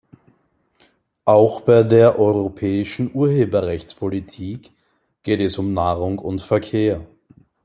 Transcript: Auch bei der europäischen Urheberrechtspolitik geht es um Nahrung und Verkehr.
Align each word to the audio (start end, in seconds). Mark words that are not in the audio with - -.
Auch 1.25 1.61
bei 1.61 1.83
der 1.83 2.17
europäischen 2.17 3.11
Urheberrechtspolitik 3.13 4.71
geht 5.21 5.39
es 5.41 5.59
um 5.59 5.75
Nahrung 5.75 6.17
und 6.17 6.41
Verkehr. 6.41 7.05